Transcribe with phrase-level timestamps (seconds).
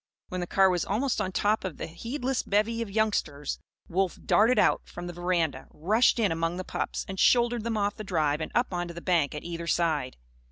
[0.29, 4.57] When the car was almost on top of the heedless bevy of youngsters, Wolf darted
[4.57, 8.41] out, from the veranda, rushed in among the pups and shouldered them off the drive
[8.41, 10.17] and up onto the bank at either side.